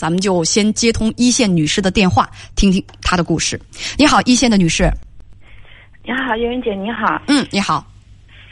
[0.00, 3.60] 咱们就先接通一线女士的电话，听听她的故事。
[3.98, 4.90] 你好，一线的女士。
[6.02, 7.20] 你好，叶云姐，你好。
[7.26, 7.84] 嗯，你好。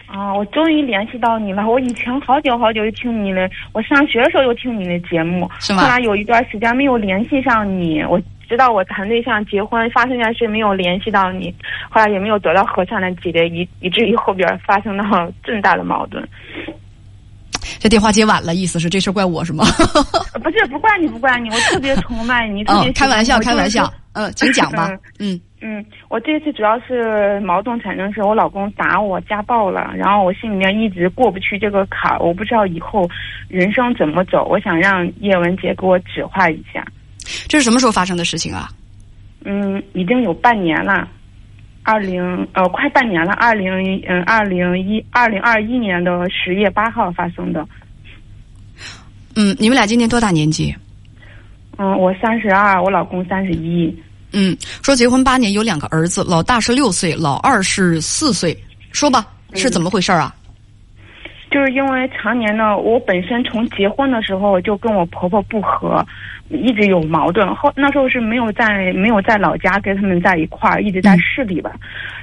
[0.07, 1.67] 啊，我终于联系到你了。
[1.67, 5.85] 我以前好久好久就听你的，我上学的时候就听你的节目，是吗？
[5.85, 11.55] 后来有一段时间没有联系上你，我知道我谈对象结婚发生件事没有联系到你，
[11.89, 16.23] 后来也没有得到和善的解决，以以至于后边发生了重大的矛盾。
[17.79, 19.65] 这电话接晚了，意思是这事怪我是吗？
[20.43, 23.93] 不是，不怪你，不怪你，我特别崇拜你，特别开玩笑，开玩笑。
[24.13, 24.91] 嗯，请讲吧。
[25.21, 33.09] 嗯嗯，我这次主要是矛盾产生是我老公打我家暴了，然后我心里面一直过不去这个坎儿，我不知道以后
[33.49, 36.85] 人生怎么走，我想让叶文姐给我指划一下。
[37.49, 38.71] 这是什么时候发生的事情啊？
[39.45, 41.09] 嗯，已经有半年了，
[41.89, 43.73] 二零呃快半年了，二零
[44.07, 47.67] 嗯二零一二零二一年的十月八号发生的。
[49.35, 50.77] 嗯，你们俩今年多大年纪？
[51.79, 53.89] 嗯，我三十二，我老公三十一。
[54.35, 58.55] 嗯，说结婚八年，有两个儿子，老大是六岁，老二是四岁。
[58.93, 60.35] 说吧，是怎么回事啊？
[61.51, 66.07] 就是因为常年呢，我本身从结婚的时候就跟我婆婆不和，
[66.49, 67.55] 一直有矛盾。
[67.55, 71.73] 后那时候是没有在没有在老家跟他们在一块儿，一直在市里吧。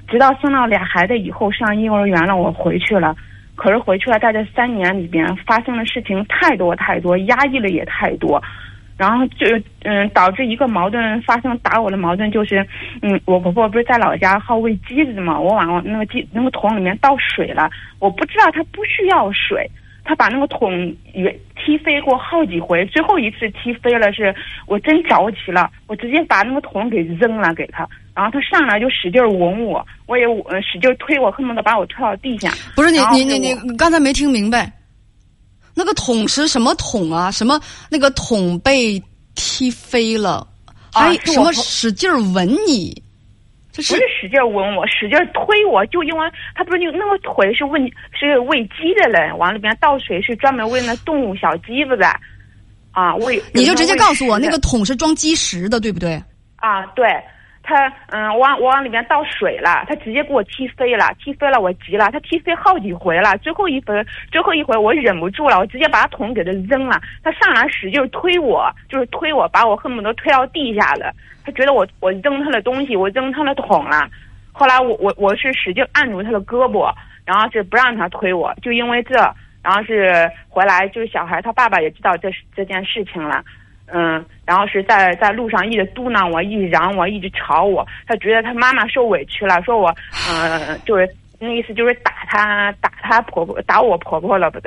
[0.07, 3.15] 直到生了俩孩子以后，上幼儿园了，我回去了。
[3.55, 8.41] 可是回去了，在这三年里边发生的事情太多太多，压抑了也太多。
[8.97, 9.45] 然后就
[9.83, 12.65] 嗯，导致一个矛盾发生，打我的矛盾就是，
[13.01, 19.69] 嗯，我婆婆不是在老家好喂鸡子嘛，我往那个鸡那个桶里面倒水了，我不知道她不需要水，
[20.05, 20.71] 她把那个桶
[21.13, 24.33] 也踢飞过好几回，最后一次踢飞了，是
[24.67, 30.23] 我真着急了，我直接把那个桶给扔了给他，然后他上来就使劲吻我，我也
[30.61, 32.53] 使劲推我，恨不得把我推到地下。
[32.75, 34.71] 不是你你你你刚才没听明白。
[35.73, 37.29] 那个桶是什么桶啊？
[37.31, 39.01] 什么那个桶被
[39.33, 40.47] 踢飞了？
[40.93, 43.03] 还什么使劲吻你？
[43.75, 47.79] 不是使劲吻我，使劲推我，就因为他不是那那个腿是喂
[48.11, 52.07] 是喂鸡的人，往里边倒水是专门喂那动物小鸡子的
[52.91, 53.41] 啊喂。
[53.53, 56.21] 你就直接告诉我，那个桶是装鸡食的，对不对？
[56.57, 57.05] 啊，对。
[57.67, 71.11] 他嗯，往我往里面倒水了，他直接给我踢飞了，踢飞了，我急了，他踢飞好几回了，最后一回，最后一回我忍不住了，我直接把他桶给他扔了，他上来使劲推我，就是推我，把我恨不得推到地下了，
[71.43, 74.07] 他觉得我我扔他的东西，我扔他的桶了，
[74.53, 76.93] 后来我我我是使劲按住他的胳膊，
[77.25, 79.15] 然后是不让他推我，就因为这，
[79.63, 83.43] 然后是回来就是小孩他爸爸也知道这这件事情了。
[83.93, 87.85] 嗯，然后是在在路上一直嘟囔我，一直嚷我，一直吵我。
[88.07, 89.95] 他觉得他妈妈受委屈了，说我，
[90.29, 91.07] 嗯，就是
[91.39, 94.65] 那意思就是打他，打他婆婆，打我婆婆了，不是？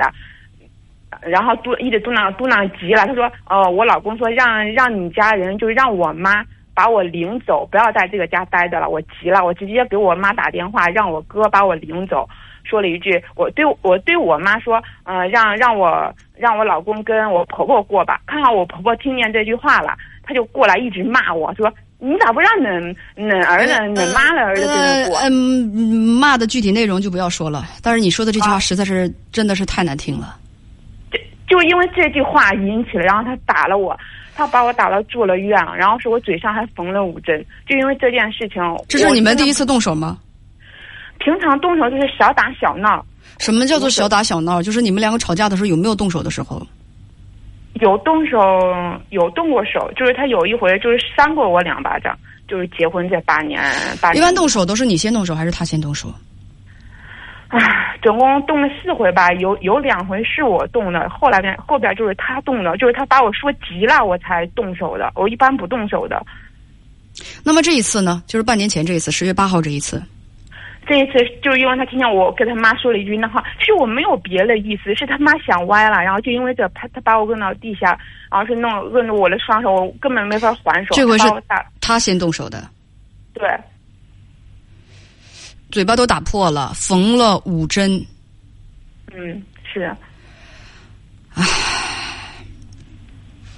[1.21, 6.45] 然后嘟一直嘟囔嘟囔急了，他说，哦，我老公说让让你家人，就让我妈
[6.79, 8.87] 把我领走，不要在这个家待着了。
[8.87, 12.25] 我急了，我直接给我妈打电话，让我哥把我领走。
[12.63, 18.21] 说了一句，我对我对我妈说，嗯，让让我让我老公跟我婆婆过吧。
[18.25, 19.89] 看看我婆婆听见这句话了，
[20.23, 25.19] 她就过来一直骂我说，你咋不让恁恁儿子恁妈的儿子跟着过？
[25.19, 25.33] 嗯，
[26.17, 27.65] 骂的具体内容就不要说了。
[27.83, 30.37] 但是你说的这句话实在是真的是太难听了。
[31.11, 31.19] 就
[31.57, 33.97] 就因为这句话引起了，然后他打了我，
[34.39, 37.45] 他把我打到住了院了，然后是我嘴上还缝了五针。
[37.67, 40.17] 就因为这件事情，这是你们第一次动手吗？
[41.17, 43.05] 平常动手就是小打小闹。
[43.37, 44.61] 什么叫做小打小闹？
[44.61, 46.65] 就是你们两个吵架的时候有没有动手的时候？
[47.81, 48.39] 有动手，
[49.09, 49.91] 有动过手。
[49.97, 52.17] 就是他有一回就是扇过我两巴掌。
[52.47, 53.61] 就是结婚这八年，
[54.01, 54.17] 八年。
[54.17, 56.07] 一般动手都是你先动手还是他先动手？
[57.49, 65.11] 唉，总共动了四回吧，有有两回是我动的，后来边后边就是他动的，就是他把我说急了，我才动手的。
[65.15, 66.23] 我一般不动手的。
[67.43, 68.23] 那么这一次呢？
[68.27, 70.01] 就是半年前这一次，十月八号这一次。
[70.87, 77.97] 这一次就是因为他听见我跟他妈说了一句那话，其实我没有别的意思，是他妈想歪了，然后就因为这，他他把我摁到地下，
[78.31, 80.95] 然后是弄摁着我的双手，我根本没法还手。
[80.95, 81.27] 这回是
[81.81, 82.67] 他先动手的，
[83.33, 83.47] 对，
[85.71, 88.03] 嘴巴都打破了，缝了五针。
[89.13, 89.95] 嗯，是。
[91.33, 91.45] 唉，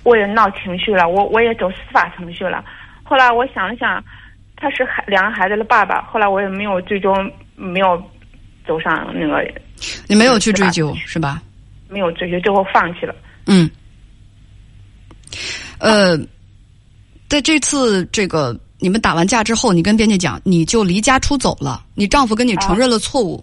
[0.03, 2.63] 我也闹情绪了，我我也走司法程序了。
[3.03, 4.03] 后来我想了想。
[4.63, 7.99] 他是孩两个孩子的爸爸，后来我也没有最终没有
[8.63, 9.43] 走上那个，
[10.05, 11.41] 你没有去追究是吧？
[11.89, 13.15] 没有追究，最后放弃了。
[13.47, 13.67] 嗯，
[15.79, 16.15] 呃，
[17.27, 23.41] 在这次这个你们打完架之后，你跟编辑讲，你就离家出走了，你丈夫跟你承认了错误。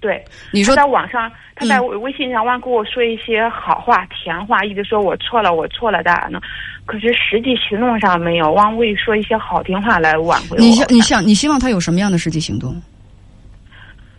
[0.00, 6.40] 对，你说在网上，他在微信上忘跟我说一些好话、甜话，一直说我错了，我错了的呢。
[6.86, 10.58] 可是实际行动上没有，忘为说一些好听话来挽回我。
[10.58, 12.74] 你想，你想，你希望他有什么样的实际行动？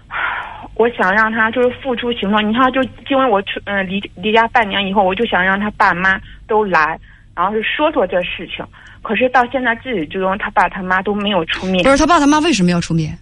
[0.75, 2.47] 我想让他就是付出行动。
[2.47, 6.17] 你看，就因为我出嗯离离家半年以后，我就想让他爸妈
[6.47, 6.97] 都来，
[7.35, 8.63] 然后是说说这事情。
[9.01, 11.83] 可是到现在自始至终，他爸他妈都没有出面。
[11.83, 13.17] 不是他爸他妈为什么要出面？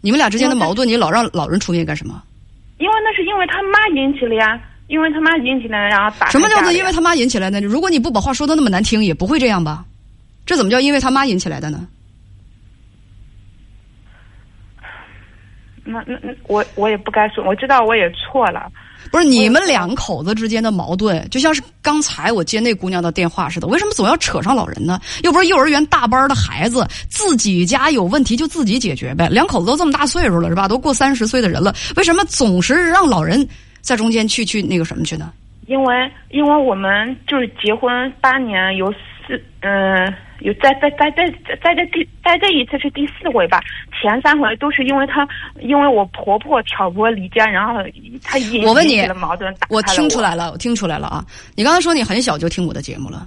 [0.00, 2.22] 你们俩之间的矛盾，你老让老人出面干什么？
[2.78, 6.28] 因为那是因为他妈引起了呀，因为他妈引起了，然后打。
[6.30, 7.60] 什么叫做因为他妈引起来的？
[7.60, 9.84] 如果你不把话说的那么难听，也不会这样吧？
[10.46, 11.88] 这怎么叫因为他妈引起来的呢？
[15.84, 18.70] 那那那我我也不该说，我知道我也错了。
[19.10, 25.00] 不是你们两口子之间的矛盾，就像是刚才我接那姑娘的电话似的，为什么总要扯上老人呢？
[25.22, 29.28] 又不是幼儿园大班的孩子，自己家有问题就自己解决呗。
[29.28, 30.66] 两口子都这么大岁数了，是吧？
[30.66, 33.46] 都过三十岁的人了，为什么总是让老人
[33.80, 35.32] 在中间去去那个什么去呢？
[35.66, 38.92] 因为因为我们就是结婚八年，有
[39.26, 40.14] 四嗯。
[40.40, 41.24] 有在在在在
[41.62, 43.62] 在这第在这一次是第四回吧，
[43.98, 45.26] 前三回都是因为他
[45.58, 47.80] 因为我婆婆挑拨离间，然后
[48.22, 49.54] 他引起了矛盾。
[49.70, 51.24] 我听出来了，我听出来了啊！
[51.54, 53.26] 你刚才说你很小就听我的节目了，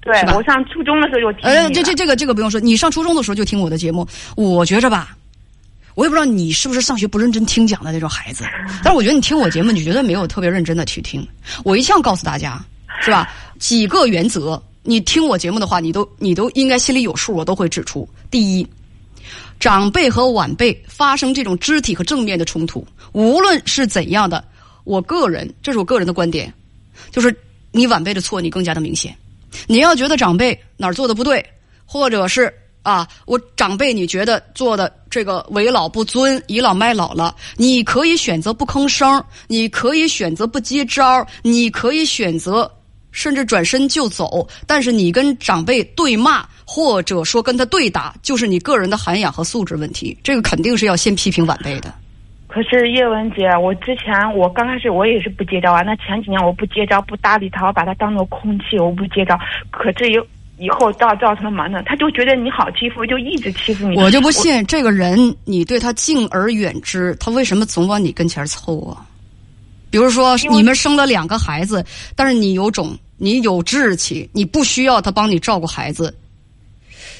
[0.00, 1.42] 对我上初中的时候就听。
[1.42, 5.14] 呃，这这这个这个不用说，你上初中的时候就听我的节目，我觉着吧，
[5.96, 8.44] 我也不知道你是不是上学不认真听讲的那种孩子，
[8.82, 11.28] 但是我觉得你听我节目，你绝对没有特别认真的去听。
[11.62, 12.58] 我一向告诉大家，
[13.02, 13.28] 是吧？
[13.58, 14.62] 几个原则。
[14.88, 17.34] 你听我节目的话，你都你都应该心里有数。
[17.34, 18.66] 我都会指出：第一，
[19.60, 22.82] 长辈和晚辈发生这种肢体和正面的冲突，
[23.12, 24.42] 无论是怎样的，
[24.84, 26.50] 我个人这是我个人的观点，
[27.10, 27.38] 就是
[27.70, 29.14] 你晚辈的错你更加的明显。
[29.66, 31.44] 你要觉得长辈哪儿做的不对，
[31.84, 32.50] 或者是
[32.82, 42.72] 啊，我长辈你觉得做的这个为老不尊、倚老卖老了，你可以选择不吭声，你可以选择不接招，你可以选择。
[43.10, 50.16] 甚至转身就走，但是你跟长辈对骂，或者说跟他对打，就是你个人的涵养和素质问题。
[50.22, 51.92] 这个肯定是要先批评晚辈的。
[52.46, 55.82] 可是叶文姐，我之前我刚开始我也是不接招啊。
[55.82, 59.38] 那前几年我不接招，不搭理他，我把他当做空气，我不接招。
[59.70, 60.18] 可这以
[60.58, 63.96] 以后造造成了矛盾，他就觉得你好欺负，就一直欺负你。
[63.96, 69.04] 我就不信这个人，你对他敬而远之，他为什么总往你跟前凑啊？
[69.90, 76.14] 比如说，你们生了两个孩子，但是你有种，你有志气，你不需要他帮你照顾孩子，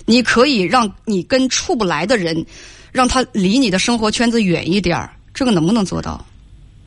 [0.04, 2.44] 你可以让你跟处不来的人，
[2.92, 6.24] 让他离你的生活圈子远一点这个能不能做到？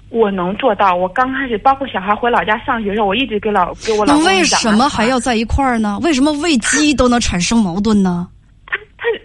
[0.10, 0.94] 我能做到。
[0.94, 5.98] 我刚开始，包括小孩回老家上学的时候，我一直给老给我老公那为什么还要在一块儿呢？
[6.04, 8.28] 为什么喂鸡都能产生矛盾呢？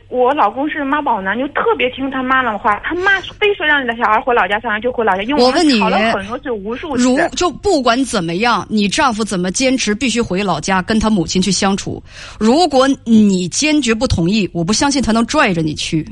[0.08, 2.80] 我老公是妈宝男，就特别听他妈的话。
[2.82, 7.02] 他妈非说让你的小孩回老家小孩就回老家，因为我问你，吵了很多次，无数次。
[7.02, 12.02] 如就不管怎么样，你丈夫怎么坚持必须回老家跟他母亲去相处。
[12.40, 16.02] 如果你坚决不同意，我不相信他能拽着你去。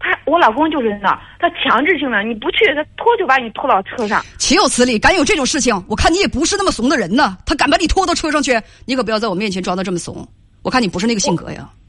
[0.00, 4.24] 他我老公就是那，他强制性的，你不去，他拖就把你拖到车上。
[4.38, 4.98] 岂有此理！
[4.98, 7.36] 敢有这种事情，我看你也不是那么怂的人呢。
[7.44, 10.26] 他敢把你拖到车上去，你可不要在我面前装的这么怂。
[10.62, 11.68] 我看你不是那个性格呀。
[11.68, 11.83] 我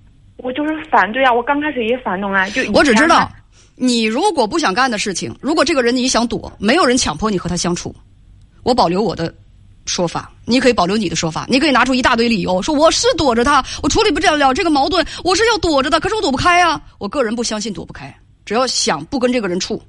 [0.53, 1.31] 就是反对啊！
[1.33, 3.31] 我刚开始也反动啊，就我只知道，
[3.75, 7.95] 你如果不想干的事情，如果这个人你想躲，没有人强迫你和他相处。
[8.63, 9.33] 我保留我的
[9.85, 16.81] 说法，你可以保留你的说法，你可以拿出一大堆理由说我是躲着他，我处理不了这个矛盾，我是要躲着的，可是我躲不开啊！
[16.97, 19.81] 我个人不相信躲不开，只要想不跟这个人处，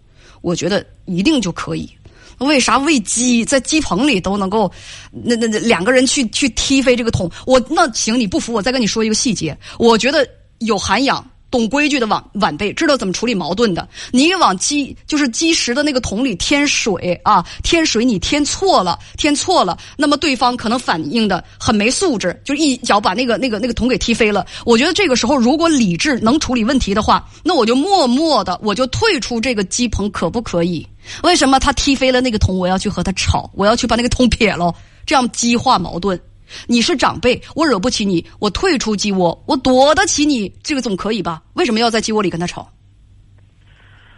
[0.42, 1.90] 我觉得一定就可以。
[2.38, 4.70] 为啥喂鸡在鸡棚里都能够？
[5.10, 7.30] 那那那两个人去去踢飞这个桶？
[7.46, 9.56] 我那行，你不服，我再跟你说一个细节。
[9.78, 10.28] 我觉得
[10.58, 11.24] 有涵养。
[11.50, 13.88] 懂规矩的晚晚辈知道怎么处理矛盾的。
[14.10, 24.44] 你往积就是积食的那个桶里添水啊，添水你添错了，添错了，那么对方可能反应的很没素质，就一脚把那个那个那个桶给踢飞了。
[24.64, 30.86] 我觉得这个时候如果理智能处理问题的话，那我就默默的我就退出这个鸡棚，可不可以？
[31.22, 34.74] 为什么他踢飞了那个桶，我要去和他吵，我要去把那个桶撇了，
[35.06, 36.20] 这样激化矛盾？
[36.66, 41.42] 你是长辈，我惹不起你，我退出鸡窝，我躲得起你，这个总可以吧？
[41.54, 42.70] 为什么要在鸡窝里跟他吵？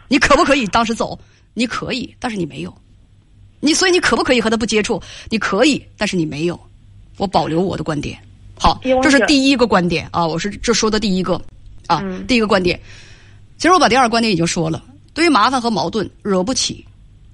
[0.09, 1.19] 你可不可以当时走？
[1.55, 2.75] 你可以，但是你没有。
[3.61, 5.03] 你所以你可不可以和他不接触？
[5.31, 6.59] 你可以，但是你没有。
[7.17, 8.17] 我保留我的观点。
[8.61, 11.41] 好，这是第一个观点啊，我是这说的第一个
[11.89, 12.81] 啊，第一个观点。
[13.57, 16.87] 其实我把第二个观点已经说了，对于麻烦和矛盾惹不起，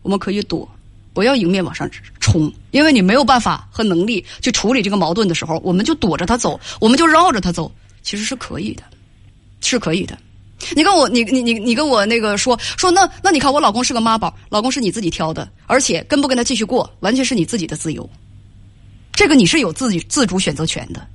[0.02, 0.68] 我们可以躲。
[1.14, 1.88] 不要迎面往上
[2.20, 8.82] 冲，因为你没有办法和能力去处理这个矛盾的时候，我们就躲着他走，我们就绕着他走，其实是可以的，
[9.62, 10.18] 是可以的。
[10.74, 18.08] 你跟我，你你你你跟我那个说说，那那你看我老公是个妈宝，老公是你自己挑的，而且跟不跟他继续过，完全是你自己的自由，
[19.12, 21.06] 这个你是有自己自主选择权的。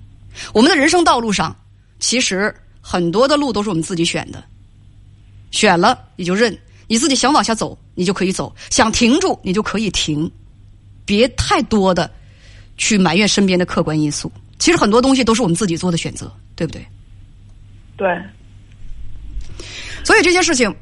[0.54, 1.56] 我们的人生道路上，
[2.00, 4.44] 其实很多的路都是我们自己选的，
[5.52, 6.56] 选了你就认，
[6.90, 10.30] 你自己想往下走，你就可以走；想停住，你就可以停，
[11.06, 12.12] 别太多的
[12.78, 14.30] 去埋怨身边的客观因素。
[14.58, 16.84] 其实很多东西都是我们自己做的选择，对不对？
[17.96, 18.20] 对。
[20.04, 20.76] 所以这些事情，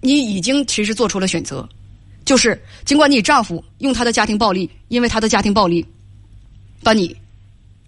[0.00, 1.66] 你已经其实做出了选择，
[2.24, 5.86] 就是尽管你丈夫用他的家庭暴力，因为他的家庭暴力，
[6.82, 7.16] 把你，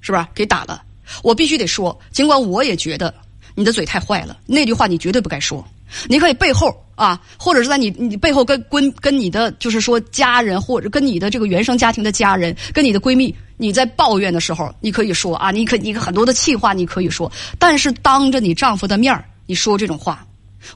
[0.00, 0.84] 是吧给打了。
[1.24, 3.12] 我必须得说，尽管我也觉得
[3.56, 5.66] 你的嘴太坏了，那句话你绝对不该说。
[6.08, 20.26] 你可以背后啊，或者是在你你背后跟跟跟你的就是说家人，或者跟你的这个原生家庭的家人，跟你的闺蜜，你在抱怨的时候，你可以说啊，你可你很多的气话你可以说，但是当着你丈夫的面你说这种话。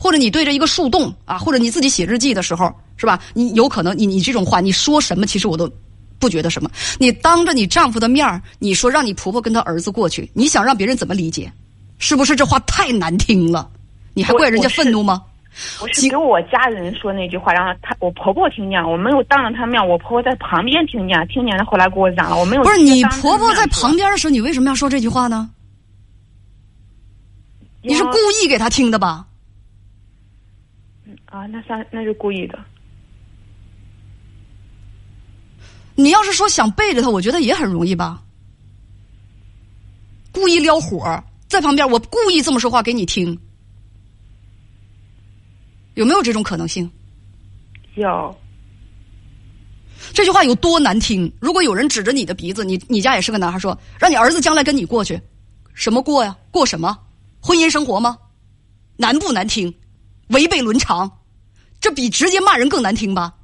[0.01, 3.21] 或者你对着一个树洞啊，或者你自己写日记的时候，是吧？
[3.35, 5.71] 你有可能你你这种话你说什么，其实我都
[6.19, 6.71] 不觉得什么。
[6.99, 11.53] 你当着你丈夫的面你说让你婆婆跟她儿子过去，你想让别人怎么理解？
[11.99, 13.69] 是不是这话太难听了？
[14.15, 15.23] 你还怪人家愤怒吗？
[15.81, 22.63] 我是给我家人说那句话，然后他我婆婆听见，我没有当着他面，我婆婆在旁边听见，听见了后来给我嚷了，我没有。
[22.63, 25.51] 不是你婆婆在旁边的时候，你为什么要说这句话呢？
[27.83, 29.27] 你是故意给他听的吧？
[31.27, 32.59] 啊，那算那是故意的。
[35.95, 38.21] 你要是说想背着他，我觉得也很容易吧。
[40.33, 43.39] 故意撩火在旁边，我故意这么说话给你听，
[45.95, 46.91] 有没有这种可能性？
[47.95, 48.37] 有。
[50.13, 51.33] 这句话有多难听？
[51.41, 55.21] 如果有人指着你的鼻子，你你家也是个男孩，说让你儿子将来跟你过去，
[55.73, 56.37] 什么过呀？
[56.51, 56.99] 过什么？
[57.41, 58.19] 婚姻生活吗？
[58.97, 59.73] 难不难听？
[60.29, 61.11] 违背伦常？
[61.81, 63.35] 这比直接骂人更难听吧？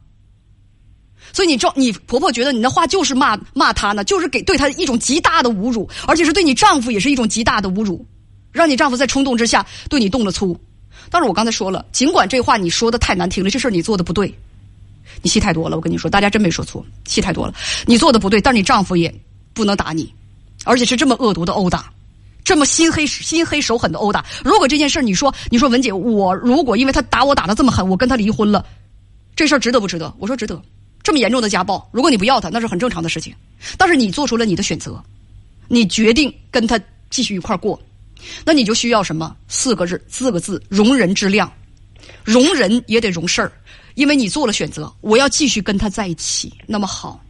[1.33, 8.05] 所以你丈你婆婆觉得你的话就是骂骂她呢，就是给对她一种极大的侮辱，而且是对你丈夫也是一种极大的侮辱，
[8.53, 10.59] 让你丈夫在冲动之下对你动了粗。
[11.09, 14.35] 但是我刚才说了，尽管这话你说的太难听了，这事儿你做的不对，
[15.23, 15.77] 你戏太多了。
[15.77, 17.55] 我跟你说，大家真没说错，戏太多了。
[17.87, 19.15] 你做的不对，但是你丈夫也
[19.55, 20.13] 不能打你，
[20.65, 21.91] 而且是这么恶毒的殴打。
[22.43, 28.65] 这么心黑心黑手狠的殴打，如果这件事你说你说文姐，我如果因为他打我打的这么狠，我跟他离婚了，
[29.37, 30.13] 这事儿值得不值得？
[30.19, 30.61] 我说值得。
[31.03, 33.35] 这么严重的家暴，如果你不要他，那是很正常的事情。
[33.79, 35.03] 但是你做出了你的选择，
[35.69, 37.81] 你决定跟他继续一块过，
[38.45, 39.37] 那你就需要什么？
[39.49, 41.51] 四个字，四个字：容人之量。
[42.25, 43.53] 容人也得容事儿，
[43.95, 46.53] 因为你做了选择，我要继续跟他在一起。
[46.67, 47.23] 那么好，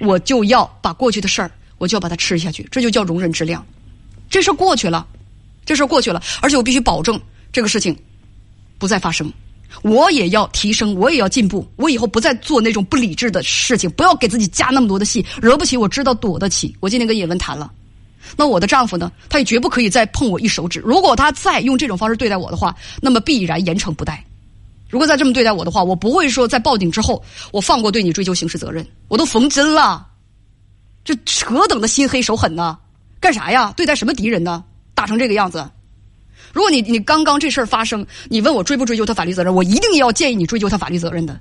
[0.00, 3.64] 我就要把过去的事儿，我就要把它吃下去，这就叫容人之量。
[4.28, 5.06] 这事过去了，
[5.64, 7.20] 这事过去了，而且我必须保证
[7.52, 7.96] 这个事情
[8.78, 9.32] 不再发生。
[9.82, 11.66] 我也要提升，我也要进步。
[11.76, 15.24] 我以后不再做那种不理智的事情，不要给自己加那么多的戏。
[15.40, 16.74] 惹不起，我知道躲得起。
[16.80, 17.70] 我今天跟叶文谈了，
[18.36, 19.10] 那我的丈夫呢？
[19.28, 20.80] 他也绝不可以再碰我一手指。
[20.80, 24.24] 如果他再用这种方式对待我的话，那么必然严惩不贷。
[24.90, 27.22] 如果再这么对待我的话，我不会说在报警之后
[27.52, 28.86] 我放过对你追究刑事责任。
[29.08, 30.06] 我都缝针了，
[31.04, 32.78] 这何等的心黑手狠呢？
[33.20, 33.72] 干啥呀？
[33.76, 34.64] 对待什么敌人呢？
[34.94, 35.68] 打成这个样子。
[36.52, 41.38] 如果你你刚刚这事儿发生，你问我追不追究他法律责任，我一定要建议你追究他法律责任的。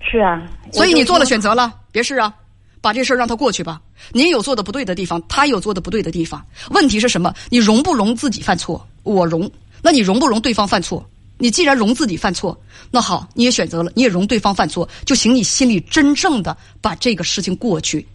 [0.00, 0.40] 是啊，
[0.72, 2.32] 所以你做了选择了，别试啊，
[2.80, 3.80] 把这事儿让他过去吧。
[4.12, 6.44] 您有做的不对的地方，他有做的不对的地方。
[6.70, 7.34] 问题是什么？
[7.50, 8.86] 你容不容自己犯错？
[9.02, 9.50] 我容。
[9.82, 11.08] 那你容不容对方犯错？
[11.38, 18.06] 你既然容自己犯错，那好，你也选择了，你也容对方犯错，就请你心里真正的把这个事情过去。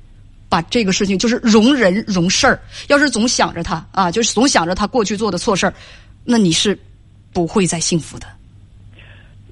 [0.49, 5.73] 把这个事情就是容人容事儿，要是总想着他啊，就是总想着他过去做的错事儿，
[6.23, 6.77] 那你是
[7.31, 8.27] 不会再幸福的。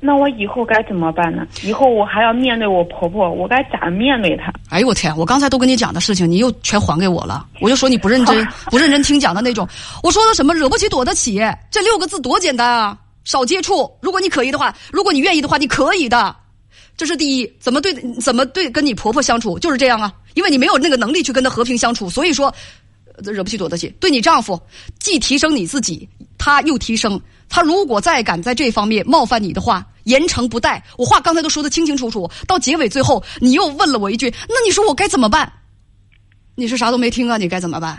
[0.03, 1.45] 那我以后该怎么办呢？
[1.63, 4.51] 以后我还要面对我婆婆，我该咋面对她？
[4.69, 5.15] 哎呦我天！
[5.15, 7.45] 我刚才都跟你讲的事情，你又全还给我了。
[7.59, 9.67] 我就说你不认真， 不认真听讲的那种。
[10.01, 11.39] 我说的什么惹不起躲得起，
[11.69, 12.97] 这六个字多简单啊！
[13.25, 16.35] 少接触，如果你可以的话，如果你愿意的话，你可以的。
[16.97, 20.11] 这是第一，怎么对怎么对跟你婆婆相处就是这样啊？
[20.33, 22.51] 因为你没有那个能力去跟她和平相处，所以说
[23.23, 23.87] 惹不起躲得起。
[23.99, 24.59] 对你丈夫，
[24.97, 27.21] 既提升你自己，他又提升。
[27.47, 30.83] 他如果再敢在这方面冒犯你的话，严惩不贷。
[30.97, 35.51] 我话刚才都说的清清楚楚，到结尾最后你又问了我一句：“那你说我该怎么办？”
[36.55, 37.37] 你是啥都没听啊？
[37.37, 37.91] 你该怎么办？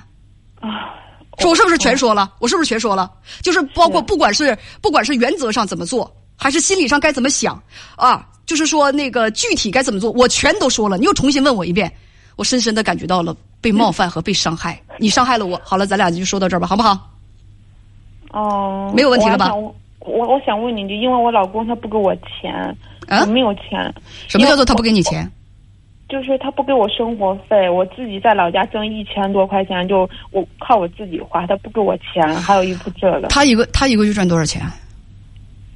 [0.61, 0.95] 啊，
[1.39, 2.33] 说我是不是全说了？
[2.39, 3.11] 我是不是全说了？
[3.43, 7.61] 就是包括不管是不管是原则上怎么做，还是心理上该怎么想
[7.97, 8.29] 啊？
[8.45, 10.99] 就是说，那个具体该怎么做，我全都说了。
[10.99, 11.91] 你又重新问我一遍，
[12.37, 14.81] 我深深的感觉到了被冒犯和被伤害。
[14.99, 17.09] 你伤害了我，好了，咱俩就说到这儿吧，好不好？
[18.33, 22.53] 哦，没有问题了吧我我我我想问你，就因为我老公他不给我钱，
[23.09, 23.93] 啊我没有钱，
[24.29, 25.31] 什么叫做他不给你钱？
[26.09, 33.29] 就是他不给我生活费，我自己在老家挣一千多块钱，就我靠我自己花，他不给我钱，还有一部这个。
[33.29, 34.61] 他一个他一个月赚多少钱？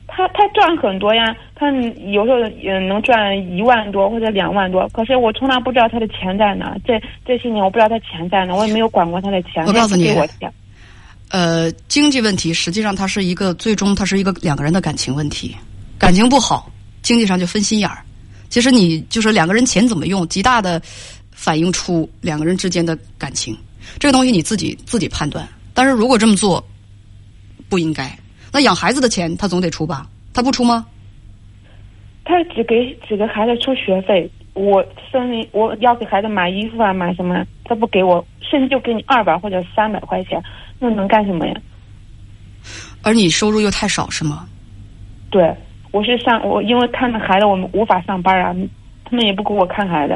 [0.09, 6.77] 他他赚很多呀，他有时候也能赚一万多或者两万多，可是我从来不知道他的钱在哪。
[6.85, 9.65] 这这些年我不知道他钱在哪，我也没有管过他的钱。
[9.67, 10.53] 我告诉你他给我钱。
[11.31, 15.55] 呃，经济问题实际上它是一个最终它是一个两个人的感情问题，
[15.99, 16.71] 感情不好，
[17.03, 17.99] 经济上就分心眼儿。
[18.49, 20.81] 其实你就是两个人钱怎么用，极大的
[21.33, 23.57] 反映出两个人之间的感情。
[23.99, 25.47] 这个东西你自己自己判断。
[25.75, 26.65] 但是如果这么做，
[27.69, 28.17] 不应该。
[28.53, 30.09] 那养孩子的钱他总得出吧？
[30.33, 30.87] 他不出吗？
[32.25, 40.43] 他只给只给孩子出学费，我生理我要给孩子买衣服啊买什么，他不给我，甚至就给你二百或者三百块钱，
[40.79, 41.55] 那能干什么呀？
[43.03, 44.47] 而你收入又太少是吗？
[45.31, 45.55] 对，
[45.93, 48.55] 我是上我因为看着孩子，我们无法上班啊，
[49.05, 50.15] 他们也不给我看孩子。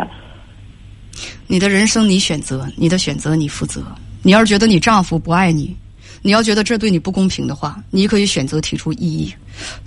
[1.47, 3.85] 你的人生你选择，你的选择你负责。
[4.23, 5.77] 你要是觉得你丈夫不爱你，
[6.23, 9.35] 你要觉得这对你不公平的话，你可以选择提出异议。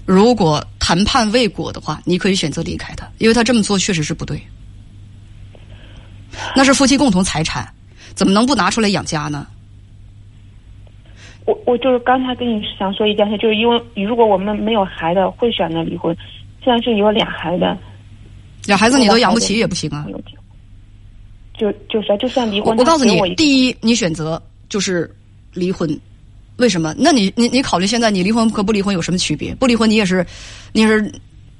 [0.05, 4.41] 如果谈判未果的话，你可以选择离开他，因为他这么做确实是不对。
[6.55, 7.67] 那是夫妻共同财产，
[8.13, 9.47] 怎么能不拿出来养家呢？
[11.45, 16.15] 我我就是刚才跟你想说一件事，就是因为如果我们没有孩子，会选择离婚。
[16.63, 17.65] 现在是有俩孩子，
[18.65, 20.07] 俩孩子你都养不起也不行啊
[21.55, 25.13] 就就是就算离婚，我我告诉你，第一，你选择就是
[25.53, 25.99] 离婚，
[26.57, 26.95] 为什么？
[26.97, 29.53] 那你你你考虑现在你离婚和不离婚有什么区别？
[29.55, 30.25] 不离婚你也是，
[30.71, 31.01] 你也是，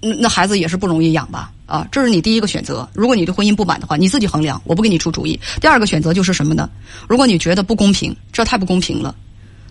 [0.02, 1.52] 那那孩子也是不容易养吧？
[1.66, 2.88] 啊，这是你第一个选择。
[2.94, 5.40] 如果你对婚姻不满的话，你自己衡量，我不给你出主意。
[5.62, 6.70] 第二个选择就是什么呢？
[7.08, 9.16] 如果你觉得不公平，这太不公平了，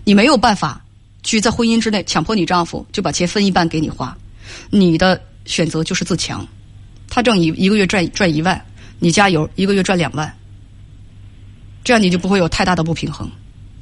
[0.03, 0.81] 你没有办法
[1.23, 4.15] 去在婚姻之内强迫你丈夫就把钱分一半给你花，
[4.69, 6.45] 你的选择就是自强。
[7.09, 8.59] 他挣一一个月赚赚一万，
[8.99, 10.33] 你加油，一个月赚两万，
[11.83, 13.29] 这样你就不会有太大的不平衡，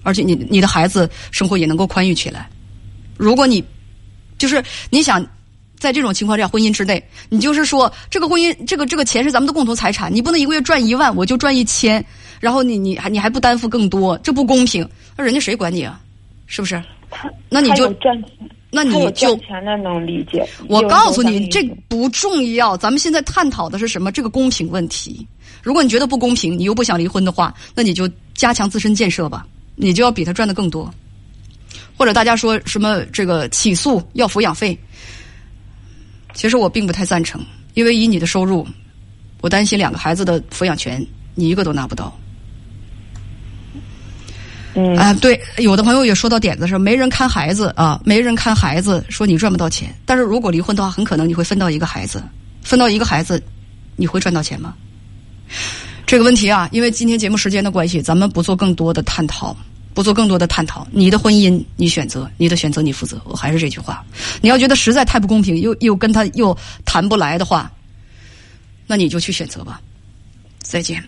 [0.04, 2.50] 而且你你的孩子生活也能够宽裕起来。
[3.16, 3.64] 如果你
[4.38, 5.26] 就是你想
[5.80, 12.04] 在这种情况下婚姻之内，你就是说这个婚姻这个这个钱是咱们的共同财产，你不能一个月赚一万我就赚一千，
[12.40, 16.02] 然后你你还你还不担负更多，这不公平，那人家谁管你啊？
[16.52, 16.84] 是不是？
[17.10, 20.46] 他那你就赚钱，那你就钱的能理解。
[20.68, 22.76] 我告诉你，这不重要。
[22.76, 24.12] 咱们现在探讨的是什么？
[24.12, 25.26] 这个公平问题。
[25.64, 30.94] 如果你觉得不公平，你又不想离婚的话，那你就加强自身建设吧，你就要比他赚的更多。
[31.98, 34.78] 或者大家说什么这个起诉要抚养费，
[36.34, 37.40] 其实我并不太赞成，
[37.76, 38.68] 因为以你的收入，
[39.40, 42.14] 我担心两个孩子的抚养权你一个都拿不到。
[44.74, 49.94] 嗯啊，对，有的朋友也说到点子上，没人看孩子啊，没人看孩子，说你赚不到钱。
[50.06, 52.24] 但是如果离婚的话，很可能你会分到一个孩子，
[52.64, 53.42] 分到一个孩子，
[53.96, 54.74] 你会赚到钱吗？
[56.06, 59.56] 这个问题啊，因为今天节目时间的关系，咱们不做更多的探讨，
[59.94, 60.88] 不做更多的探讨。
[60.92, 63.22] 你的婚姻你选择，你的选择你负责。
[63.26, 64.04] 我还是这句话，
[64.42, 67.72] 你要觉得实在太不公平，又又跟他又谈不来的话，
[68.88, 69.80] 那你就去选择吧。
[70.64, 71.00] 再见。